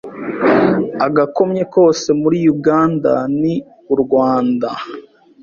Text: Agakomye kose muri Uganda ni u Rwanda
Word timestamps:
Agakomye 1.05 1.63
kose 1.73 2.09
muri 2.21 2.37
Uganda 2.53 3.13
ni 3.41 3.55
u 3.93 3.95
Rwanda 4.01 4.69